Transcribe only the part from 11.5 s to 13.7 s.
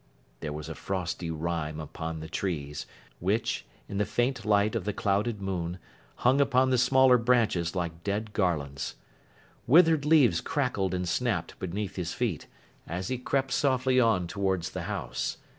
beneath his feet, as he crept